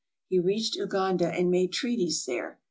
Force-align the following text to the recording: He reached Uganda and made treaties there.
He 0.29 0.39
reached 0.39 0.77
Uganda 0.77 1.27
and 1.31 1.51
made 1.51 1.73
treaties 1.73 2.25
there. 2.25 2.59